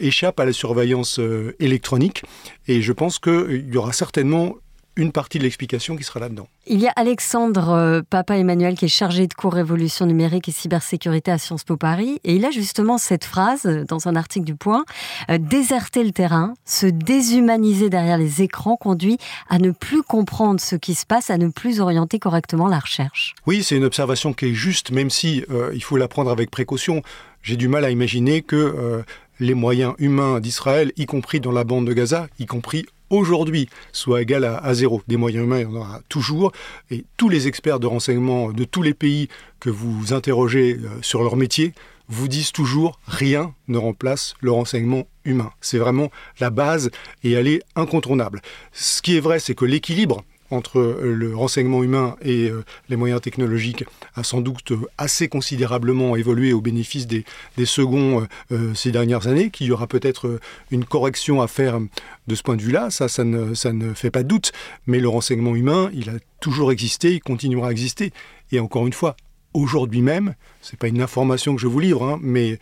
échappent 0.00 0.40
à 0.40 0.44
la 0.44 0.52
surveillance 0.52 1.20
électronique. 1.60 2.24
Et 2.66 2.82
je 2.82 2.92
pense 2.92 3.20
qu'il 3.20 3.68
y 3.72 3.76
aura 3.76 3.92
certainement 3.92 4.56
une 5.00 5.12
partie 5.12 5.38
de 5.38 5.44
l'explication 5.44 5.96
qui 5.96 6.04
sera 6.04 6.20
là-dedans. 6.20 6.46
Il 6.66 6.78
y 6.78 6.86
a 6.86 6.92
Alexandre 6.94 7.70
euh, 7.70 8.02
Papa 8.08 8.36
Emmanuel 8.36 8.74
qui 8.74 8.84
est 8.84 8.88
chargé 8.88 9.26
de 9.26 9.32
cours 9.32 9.54
révolution 9.54 10.04
numérique 10.04 10.48
et 10.48 10.52
cybersécurité 10.52 11.30
à 11.30 11.38
Sciences 11.38 11.64
Po 11.64 11.78
Paris 11.78 12.20
et 12.22 12.34
il 12.34 12.44
a 12.44 12.50
justement 12.50 12.98
cette 12.98 13.24
phrase 13.24 13.64
euh, 13.64 13.84
dans 13.84 14.08
un 14.08 14.14
article 14.14 14.44
du 14.44 14.54
Point 14.54 14.84
euh, 15.30 15.38
déserter 15.38 16.04
le 16.04 16.10
terrain, 16.10 16.52
se 16.66 16.86
déshumaniser 16.86 17.88
derrière 17.88 18.18
les 18.18 18.42
écrans 18.42 18.76
conduit 18.76 19.16
à 19.48 19.58
ne 19.58 19.70
plus 19.70 20.02
comprendre 20.02 20.60
ce 20.60 20.76
qui 20.76 20.94
se 20.94 21.06
passe, 21.06 21.30
à 21.30 21.38
ne 21.38 21.48
plus 21.48 21.80
orienter 21.80 22.18
correctement 22.18 22.68
la 22.68 22.78
recherche. 22.78 23.34
Oui, 23.46 23.62
c'est 23.62 23.76
une 23.76 23.84
observation 23.84 24.34
qui 24.34 24.46
est 24.46 24.54
juste 24.54 24.90
même 24.90 25.08
si 25.08 25.44
il 25.72 25.82
faut 25.82 25.96
la 25.96 26.08
prendre 26.08 26.30
avec 26.30 26.50
précaution. 26.50 27.02
J'ai 27.42 27.56
du 27.56 27.68
mal 27.68 27.84
à 27.84 27.90
imaginer 27.90 28.42
que 28.42 29.02
les 29.38 29.54
moyens 29.54 29.94
humains 29.98 30.40
d'Israël, 30.40 30.92
y 30.96 31.06
compris 31.06 31.40
dans 31.40 31.52
la 31.52 31.64
bande 31.64 31.86
de 31.86 31.92
Gaza, 31.92 32.28
y 32.38 32.46
compris 32.46 32.86
aujourd'hui 33.10 33.68
soit 33.92 34.22
égal 34.22 34.44
à, 34.44 34.74
zéro. 34.74 35.02
Des 35.08 35.16
moyens 35.16 35.44
humains, 35.44 35.58
il 35.58 35.62
y 35.62 35.66
en 35.66 35.74
aura 35.74 36.00
toujours. 36.08 36.52
Et 36.90 37.04
tous 37.16 37.28
les 37.28 37.48
experts 37.48 37.80
de 37.80 37.86
renseignement 37.86 38.52
de 38.52 38.64
tous 38.64 38.82
les 38.82 38.94
pays 38.94 39.28
que 39.58 39.70
vous 39.70 40.12
interrogez 40.12 40.78
euh, 40.78 40.88
sur 41.02 41.22
leur 41.22 41.36
métier 41.36 41.74
vous 42.08 42.26
disent 42.26 42.52
toujours 42.52 42.98
rien 43.06 43.54
ne 43.68 43.78
remplace 43.78 44.34
le 44.40 44.50
renseignement 44.50 45.06
humain. 45.24 45.52
C'est 45.60 45.78
vraiment 45.78 46.10
la 46.40 46.50
base 46.50 46.90
et 47.22 47.32
elle 47.32 47.46
est 47.46 47.62
incontournable. 47.76 48.40
Ce 48.72 49.00
qui 49.00 49.16
est 49.16 49.20
vrai, 49.20 49.38
c'est 49.38 49.54
que 49.54 49.64
l'équilibre 49.64 50.24
entre 50.50 50.78
euh, 50.78 51.14
le 51.14 51.34
renseignement 51.34 51.82
humain 51.82 52.16
et 52.22 52.48
euh, 52.48 52.64
les 52.88 52.96
moyens 52.96 53.20
technologiques 53.20 53.84
a 54.14 54.22
sans 54.22 54.40
doute 54.40 54.72
assez 54.98 55.28
considérablement 55.28 56.16
évolué 56.16 56.52
au 56.52 56.60
bénéfice 56.60 57.06
des, 57.06 57.24
seconds 57.64 58.26
euh, 58.52 58.74
ces 58.74 58.90
dernières 58.90 59.26
années, 59.26 59.50
qu'il 59.50 59.66
y 59.66 59.72
aura 59.72 59.86
peut-être 59.86 60.40
une 60.70 60.84
correction 60.84 61.42
à 61.42 61.46
faire 61.46 61.78
de 62.26 62.34
ce 62.34 62.42
point 62.42 62.56
de 62.56 62.62
vue-là, 62.62 62.90
ça, 62.90 63.08
ça 63.08 63.24
ne, 63.24 63.54
fait 63.94 64.10
pas 64.10 64.22
doute, 64.22 64.52
mais 64.86 64.98
le 64.98 65.08
renseignement 65.08 65.54
humain, 65.54 65.90
il 65.92 66.08
a 66.10 66.14
toujours 66.40 66.72
existé, 66.72 67.14
il 67.14 67.20
continuera 67.20 67.68
à 67.68 67.70
exister. 67.70 68.12
Et 68.52 68.60
encore 68.60 68.86
une 68.86 68.92
fois, 68.92 69.16
aujourd'hui 69.54 70.02
même, 70.02 70.34
c'est 70.60 70.78
pas 70.78 70.88
une 70.88 71.02
information 71.02 71.54
que 71.54 71.60
je 71.60 71.66
vous 71.66 71.78
livre, 71.78 72.04
hein, 72.04 72.18
mais 72.22 72.58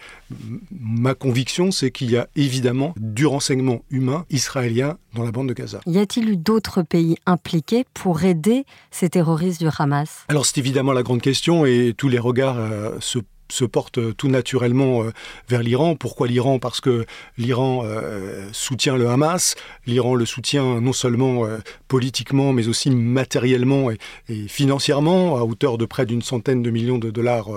ma 0.70 1.14
conviction, 1.14 1.70
c'est 1.70 1.90
qu'il 1.90 2.10
y 2.10 2.16
a 2.16 2.28
évidemment 2.36 2.94
du 2.96 3.26
renseignement 3.26 3.82
humain 3.90 4.24
israélien 4.30 4.98
dans 5.14 5.24
la 5.24 5.32
bande 5.32 5.48
de 5.48 5.54
Gaza. 5.54 5.80
Y 5.86 5.98
a-t-il 5.98 6.28
eu 6.30 6.36
d'autres 6.36 6.82
pays 6.82 7.16
impliqués 7.26 7.84
pour 7.94 8.24
aider 8.24 8.64
ces 8.90 9.08
terroristes 9.08 9.60
du 9.60 9.68
Hamas? 9.78 10.24
Alors 10.28 10.46
c'est 10.46 10.58
évidemment 10.58 10.92
la 10.92 11.02
grande 11.02 11.20
question 11.20 11.66
et 11.66 11.94
tous 11.96 12.08
les 12.08 12.18
regards 12.18 12.58
euh, 12.58 12.96
se 13.00 13.18
se 13.50 13.64
porte 13.64 14.16
tout 14.16 14.28
naturellement 14.28 15.02
euh, 15.02 15.12
vers 15.48 15.62
l'Iran. 15.62 15.96
Pourquoi 15.96 16.28
l'Iran? 16.28 16.58
Parce 16.58 16.80
que 16.80 17.06
l'Iran 17.36 17.82
euh, 17.84 18.48
soutient 18.52 18.96
le 18.96 19.08
Hamas, 19.08 19.54
l'Iran 19.86 20.14
le 20.14 20.26
soutient 20.26 20.80
non 20.80 20.92
seulement 20.92 21.44
euh, 21.44 21.58
politiquement, 21.88 22.52
mais 22.52 22.68
aussi 22.68 22.90
matériellement 22.90 23.90
et, 23.90 23.98
financièrement, 24.48 25.36
à 25.36 25.42
hauteur 25.42 25.78
de 25.78 25.86
près 25.86 26.06
d'une 26.06 26.22
centaine 26.22 26.62
de 26.62 26.70
millions 26.70 26.98
de 26.98 27.10
dollars 27.10 27.48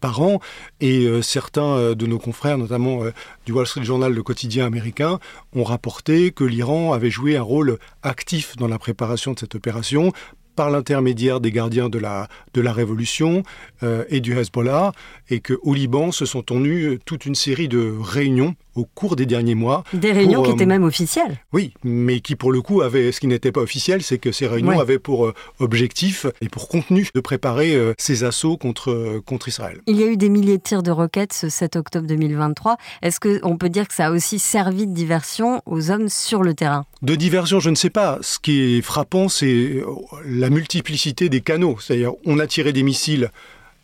par 0.00 0.22
an. 0.22 0.40
Et 0.80 1.06
certains 1.22 1.92
de 1.94 2.06
nos 2.06 2.18
confrères, 2.18 2.58
notamment 2.58 3.02
du 3.46 3.52
Wall 3.52 3.66
Street 3.66 3.84
Journal, 3.84 4.12
le 4.12 4.22
quotidien 4.22 4.66
américain, 4.66 5.18
ont 5.54 5.64
rapporté 5.64 6.32
que 6.32 6.44
l'Iran 6.44 6.92
avait 6.92 7.10
joué 7.10 7.36
un 7.36 7.42
rôle 7.42 7.78
actif 8.02 8.56
dans 8.56 8.68
la 8.68 8.78
préparation 8.78 9.32
de 9.32 9.38
cette 9.38 9.54
opération 9.54 10.12
par 10.54 10.70
l'intermédiaire 10.70 11.40
des 11.40 11.50
gardiens 11.50 11.88
de 11.88 11.98
la, 11.98 12.28
de 12.54 12.60
la 12.60 12.72
révolution 12.72 13.42
euh, 13.82 14.04
et 14.08 14.20
du 14.20 14.36
Hezbollah, 14.36 14.92
et 15.30 15.40
qu'au 15.40 15.74
Liban 15.74 16.12
se 16.12 16.26
sont 16.26 16.42
tenues 16.42 16.98
toute 17.04 17.26
une 17.26 17.34
série 17.34 17.68
de 17.68 17.94
réunions 18.00 18.54
au 18.74 18.84
cours 18.84 19.16
des 19.16 19.26
derniers 19.26 19.54
mois. 19.54 19.84
Des 19.92 20.12
réunions 20.12 20.42
qui 20.42 20.50
étaient 20.50 20.64
euh, 20.64 20.66
même 20.66 20.84
officielles. 20.84 21.38
Oui, 21.52 21.74
mais 21.84 22.20
qui 22.20 22.36
pour 22.36 22.52
le 22.52 22.62
coup 22.62 22.82
avaient, 22.82 23.12
ce 23.12 23.20
qui 23.20 23.26
n'était 23.26 23.52
pas 23.52 23.60
officiel, 23.60 24.02
c'est 24.02 24.18
que 24.18 24.32
ces 24.32 24.46
réunions 24.46 24.80
avaient 24.80 24.98
pour 24.98 25.26
euh, 25.26 25.34
objectif 25.58 26.26
et 26.40 26.48
pour 26.48 26.68
contenu 26.68 27.08
de 27.14 27.20
préparer 27.20 27.76
ces 27.98 28.24
assauts 28.24 28.56
contre, 28.56 29.20
contre 29.26 29.48
Israël. 29.48 29.80
Il 29.86 29.96
y 29.96 30.02
a 30.02 30.06
eu 30.06 30.16
des 30.16 30.28
milliers 30.28 30.58
de 30.58 30.62
tirs 30.62 30.82
de 30.82 30.90
roquettes 30.90 31.32
ce 31.32 31.48
7 31.48 31.76
octobre 31.76 32.06
2023. 32.06 32.76
Est-ce 33.02 33.20
qu'on 33.20 33.56
peut 33.56 33.68
dire 33.68 33.88
que 33.88 33.94
ça 33.94 34.06
a 34.06 34.10
aussi 34.10 34.38
servi 34.38 34.86
de 34.86 34.92
diversion 34.92 35.62
aux 35.66 35.90
hommes 35.90 36.08
sur 36.08 36.42
le 36.42 36.54
terrain? 36.54 36.84
De 37.02 37.14
diversion, 37.14 37.60
je 37.60 37.70
ne 37.70 37.74
sais 37.74 37.90
pas. 37.90 38.18
Ce 38.20 38.38
qui 38.38 38.78
est 38.78 38.82
frappant, 38.82 39.28
c'est 39.28 39.82
la 40.24 40.50
multiplicité 40.50 41.28
des 41.28 41.40
canaux. 41.40 41.76
C'est-à-dire, 41.80 42.12
on 42.24 42.38
a 42.38 42.46
tiré 42.46 42.72
des 42.72 42.82
missiles 42.82 43.30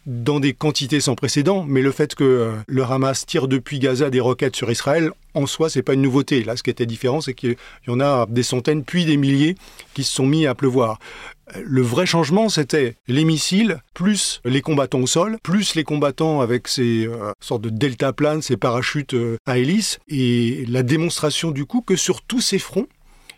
dans 0.09 0.41
des 0.41 0.55
quantités 0.55 1.01
sans 1.01 1.15
précédent, 1.15 1.67
mais 1.69 1.83
le 1.83 1.93
fait 1.93 2.15
que 2.15 2.25
euh, 2.25 2.53
le 2.67 2.83
Hamas 2.83 3.27
tire 3.27 3.47
depuis 3.47 3.79
Gaza 3.79 4.09
des 4.09 4.21
roquettes 4.21 4.57
sur 4.57 4.71
Israël, 4.71 5.11
en 5.35 5.47
soi, 5.47 5.69
c'est 5.69 5.83
pas 5.83 5.93
une 5.93 6.01
nouveauté. 6.01 6.43
Là, 6.45 6.57
ce 6.57 6.63
qui 6.63 6.71
était 6.71 6.87
différent, 6.87 7.21
c'est 7.21 7.35
qu'il 7.35 7.57
y 7.87 7.91
en 7.91 8.01
a 8.01 8.27
des 8.27 8.43
centaines, 8.43 8.85
puis 8.85 9.05
des 9.05 9.19
milliers 9.19 9.55
qui 9.93 10.05
se 10.05 10.13
sont 10.15 10.27
mis 10.27 10.47
à 10.47 10.55
pleuvoir. 10.55 10.99
Le 11.63 11.83
vrai 11.83 12.07
changement, 12.07 12.49
c'était 12.49 12.97
les 13.07 13.25
missiles, 13.25 13.83
plus 13.93 14.41
les 14.47 14.63
combattants 14.63 15.01
au 15.01 15.07
sol, 15.07 15.37
plus 15.43 15.75
les 15.75 15.85
combattants 15.85 16.41
avec 16.41 16.69
ces 16.69 17.07
euh, 17.07 17.33
sortes 17.41 17.63
de 17.63 17.71
deltaplanes, 17.71 18.41
ces 18.41 18.57
parachutes 18.57 19.13
euh, 19.13 19.37
à 19.47 19.59
hélice, 19.59 19.99
et 20.09 20.65
la 20.69 20.83
démonstration 20.83 21.51
du 21.51 21.67
coup 21.67 21.83
que 21.83 21.97
sur 21.97 22.23
tous 22.23 22.41
ces 22.41 22.59
fronts, 22.59 22.87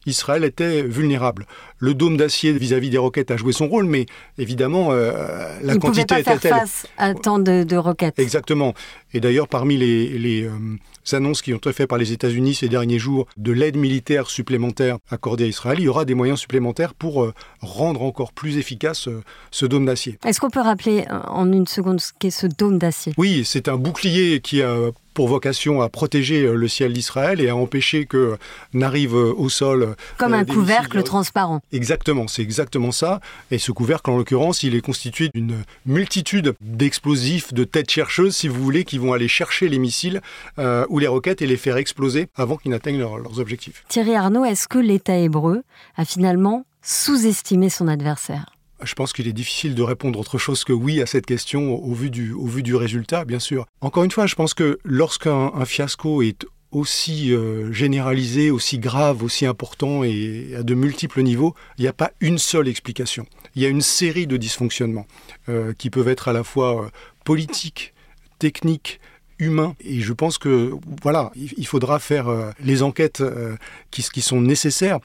Israël 0.06 0.44
était 0.44 0.82
vulnérable. 0.82 1.46
Le 1.78 1.94
dôme 1.94 2.16
d'acier 2.16 2.52
vis-à-vis 2.52 2.90
des 2.90 2.98
roquettes 2.98 3.30
a 3.30 3.36
joué 3.36 3.52
son 3.52 3.68
rôle, 3.68 3.86
mais 3.86 4.06
évidemment, 4.38 4.88
euh, 4.92 5.58
la 5.62 5.76
quantité 5.76 6.14
était 6.20 6.24
telle. 6.24 6.38
faire 6.38 6.58
face 6.58 6.86
à 6.96 7.14
tant 7.14 7.38
de, 7.38 7.76
roquettes. 7.76 8.18
Exactement. 8.18 8.74
Et 9.12 9.20
d'ailleurs, 9.20 9.48
parmi 9.48 9.76
les, 9.76 10.44
euh, 10.44 10.50
annonces 11.12 11.42
qui 11.42 11.52
ont 11.52 11.56
été 11.56 11.72
faites 11.72 11.88
par 11.88 11.98
les 11.98 12.12
États-Unis 12.12 12.54
ces 12.54 12.68
derniers 12.68 12.98
jours 13.00 13.26
de 13.36 13.50
l'aide 13.50 13.76
militaire 13.76 14.30
supplémentaire 14.30 14.98
accordée 15.10 15.44
à 15.44 15.46
Israël, 15.48 15.78
il 15.80 15.84
y 15.84 15.88
aura 15.88 16.04
des 16.04 16.14
moyens 16.14 16.38
supplémentaires 16.38 16.94
pour 16.94 17.24
euh, 17.24 17.34
rendre 17.60 18.02
encore 18.02 18.32
plus 18.32 18.58
efficace 18.58 19.08
ce 19.50 19.66
dôme 19.66 19.86
d'acier. 19.86 20.18
Est-ce 20.24 20.40
qu'on 20.40 20.50
peut 20.50 20.60
rappeler 20.60 21.04
en 21.26 21.52
une 21.52 21.66
seconde 21.66 22.00
ce 22.00 22.12
qu'est 22.16 22.30
ce 22.30 22.46
dôme 22.46 22.78
d'acier? 22.78 23.12
Oui, 23.16 23.42
c'est 23.44 23.68
un 23.68 23.76
bouclier 23.76 24.40
qui 24.40 24.62
a 24.62 24.76
pour 25.14 25.28
vocation 25.28 25.82
à 25.82 25.88
protéger 25.88 26.52
le 26.52 26.68
ciel 26.68 26.92
d'Israël 26.92 27.40
et 27.40 27.48
à 27.48 27.56
empêcher 27.56 28.06
que 28.06 28.36
n'arrive 28.72 29.14
au 29.14 29.48
sol. 29.48 29.96
Comme 30.18 30.34
un 30.34 30.44
couvercle 30.44 31.02
transparent. 31.02 31.60
Exactement, 31.72 32.28
c'est 32.28 32.42
exactement 32.42 32.92
ça. 32.92 33.20
Et 33.50 33.58
ce 33.58 33.72
couvercle, 33.72 34.10
en 34.10 34.16
l'occurrence, 34.16 34.62
il 34.62 34.74
est 34.74 34.80
constitué 34.80 35.30
d'une 35.34 35.62
multitude 35.86 36.54
d'explosifs, 36.60 37.52
de 37.52 37.64
têtes 37.64 37.90
chercheuses, 37.90 38.36
si 38.36 38.48
vous 38.48 38.62
voulez, 38.62 38.84
qui 38.84 38.98
vont 38.98 39.12
aller 39.12 39.28
chercher 39.28 39.68
les 39.68 39.78
missiles 39.78 40.20
euh, 40.58 40.86
ou 40.88 40.98
les 40.98 41.06
roquettes 41.06 41.42
et 41.42 41.46
les 41.46 41.56
faire 41.56 41.76
exploser 41.76 42.28
avant 42.36 42.56
qu'ils 42.56 42.70
n'atteignent 42.70 42.98
leurs 42.98 43.38
objectifs. 43.38 43.84
Thierry 43.88 44.14
Arnaud, 44.14 44.44
est-ce 44.44 44.68
que 44.68 44.78
l'État 44.78 45.16
hébreu 45.16 45.62
a 45.96 46.04
finalement 46.04 46.64
sous-estimé 46.82 47.68
son 47.68 47.88
adversaire? 47.88 48.46
Je 48.82 48.94
pense 48.94 49.12
qu'il 49.12 49.28
est 49.28 49.32
difficile 49.32 49.74
de 49.74 49.82
répondre 49.82 50.18
autre 50.18 50.38
chose 50.38 50.64
que 50.64 50.72
oui 50.72 51.00
à 51.00 51.06
cette 51.06 51.26
question 51.26 51.74
au 51.74 51.92
vu 51.94 52.10
du, 52.10 52.32
au 52.32 52.46
vu 52.46 52.62
du 52.62 52.74
résultat, 52.74 53.24
bien 53.24 53.38
sûr. 53.38 53.66
Encore 53.80 54.04
une 54.04 54.10
fois, 54.10 54.26
je 54.26 54.34
pense 54.34 54.54
que 54.54 54.78
lorsqu'un 54.84 55.52
fiasco 55.64 56.22
est 56.22 56.46
aussi 56.72 57.32
euh, 57.32 57.72
généralisé, 57.72 58.50
aussi 58.50 58.78
grave, 58.78 59.22
aussi 59.22 59.46
important 59.46 60.04
et 60.04 60.54
à 60.56 60.62
de 60.62 60.74
multiples 60.74 61.22
niveaux, 61.22 61.54
il 61.78 61.82
n'y 61.82 61.88
a 61.88 61.92
pas 61.92 62.12
une 62.20 62.38
seule 62.38 62.68
explication. 62.68 63.26
Il 63.56 63.62
y 63.62 63.66
a 63.66 63.68
une 63.68 63.80
série 63.80 64.26
de 64.26 64.36
dysfonctionnements 64.36 65.06
euh, 65.48 65.72
qui 65.72 65.90
peuvent 65.90 66.08
être 66.08 66.28
à 66.28 66.32
la 66.32 66.44
fois 66.44 66.84
euh, 66.84 66.88
politiques, 67.24 67.92
techniques, 68.38 69.00
humains. 69.38 69.74
Et 69.80 70.00
je 70.00 70.12
pense 70.12 70.38
que 70.38 70.72
voilà, 71.02 71.32
il, 71.34 71.66
faudra 71.66 71.98
faire 71.98 72.52
les 72.62 72.82
enquêtes 72.82 73.22
qui, 73.90 74.02
qui, 74.02 74.20
sont 74.20 74.42
nécessaires. 74.42 74.98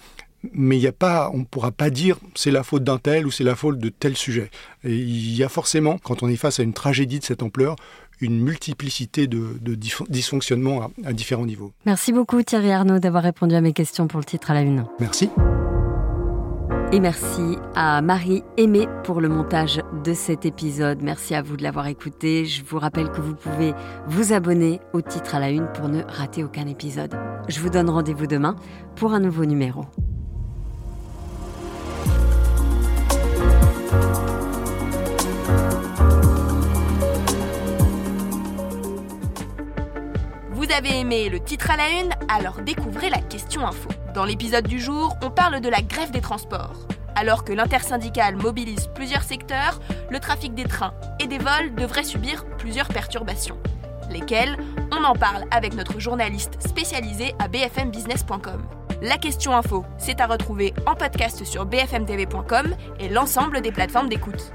Mais 0.53 0.77
il 0.77 0.81
y 0.81 0.87
a 0.87 0.91
pas, 0.91 1.29
on 1.33 1.39
ne 1.39 1.43
pourra 1.43 1.71
pas 1.71 1.89
dire 1.89 2.17
c'est 2.35 2.51
la 2.51 2.63
faute 2.63 2.83
d'un 2.83 2.97
tel 2.97 3.25
ou 3.25 3.31
c'est 3.31 3.43
la 3.43 3.55
faute 3.55 3.79
de 3.79 3.89
tel 3.89 4.15
sujet. 4.15 4.49
Et 4.83 4.95
il 4.95 5.35
y 5.35 5.43
a 5.43 5.49
forcément, 5.49 5.97
quand 5.97 6.23
on 6.23 6.27
est 6.27 6.35
face 6.35 6.59
à 6.59 6.63
une 6.63 6.73
tragédie 6.73 7.19
de 7.19 7.25
cette 7.25 7.43
ampleur, 7.43 7.75
une 8.21 8.39
multiplicité 8.39 9.27
de, 9.27 9.59
dysfonctionnements 10.09 10.89
à, 11.05 11.13
différents 11.13 11.45
niveaux. 11.45 11.73
Merci 11.85 12.13
beaucoup 12.13 12.41
Thierry 12.43 12.71
Arnaud 12.71 12.99
d'avoir 12.99 13.23
répondu 13.23 13.55
à 13.55 13.61
mes 13.61 13.73
questions 13.73 14.07
pour 14.07 14.19
le 14.19 14.25
titre 14.25 14.51
à 14.51 14.53
la 14.53 14.61
une. 14.61 14.85
Merci. 14.99 15.29
Et 16.91 16.99
merci 16.99 17.57
à 17.75 18.01
Marie 18.01 18.43
Aimée 18.57 18.87
pour 19.03 19.19
le 19.19 19.27
montage 19.27 19.81
de 20.03 20.13
cet 20.13 20.45
épisode. 20.45 21.01
Merci 21.01 21.35
à 21.35 21.41
vous 21.41 21.57
de 21.57 21.63
l'avoir 21.63 21.87
écouté. 21.87 22.45
Je 22.45 22.63
vous 22.63 22.79
rappelle 22.79 23.09
que 23.09 23.21
vous 23.21 23.35
pouvez 23.35 23.73
vous 24.07 24.33
abonner 24.33 24.79
au 24.93 25.01
titre 25.01 25.35
à 25.35 25.39
la 25.39 25.49
une 25.49 25.67
pour 25.73 25.89
ne 25.89 26.03
rater 26.03 26.43
aucun 26.43 26.67
épisode. 26.67 27.13
Je 27.49 27.59
vous 27.59 27.69
donne 27.69 27.89
rendez-vous 27.89 28.27
demain 28.27 28.55
pour 28.95 29.13
un 29.13 29.19
nouveau 29.19 29.45
numéro. 29.45 29.85
Vous 40.51 40.71
avez 40.71 40.99
aimé 40.99 41.29
le 41.29 41.39
titre 41.39 41.69
à 41.71 41.77
la 41.77 41.89
une 41.89 42.11
Alors 42.27 42.61
découvrez 42.61 43.09
la 43.09 43.19
question 43.19 43.65
info. 43.67 43.89
Dans 44.13 44.25
l'épisode 44.25 44.67
du 44.67 44.79
jour, 44.79 45.15
on 45.21 45.29
parle 45.29 45.61
de 45.61 45.69
la 45.69 45.81
grève 45.81 46.11
des 46.11 46.21
transports. 46.21 46.87
Alors 47.15 47.43
que 47.43 47.53
l'intersyndicale 47.53 48.35
mobilise 48.35 48.87
plusieurs 48.95 49.23
secteurs, 49.23 49.79
le 50.09 50.19
trafic 50.19 50.53
des 50.53 50.65
trains 50.65 50.93
et 51.19 51.27
des 51.27 51.37
vols 51.37 51.75
devrait 51.75 52.03
subir 52.03 52.45
plusieurs 52.57 52.87
perturbations. 52.87 53.57
Lesquelles? 54.09 54.57
On 54.91 55.03
en 55.03 55.13
parle 55.13 55.45
avec 55.51 55.75
notre 55.75 55.99
journaliste 55.99 56.61
spécialisé 56.61 57.35
à 57.39 57.47
bfmbusiness.com. 57.47 58.61
La 59.01 59.17
question 59.17 59.55
info, 59.55 59.85
c'est 59.97 60.21
à 60.21 60.27
retrouver 60.27 60.73
en 60.85 60.95
podcast 60.95 61.43
sur 61.43 61.65
bfmtv.com 61.65 62.75
et 62.99 63.09
l'ensemble 63.09 63.61
des 63.61 63.71
plateformes 63.71 64.09
d'écoute. 64.09 64.53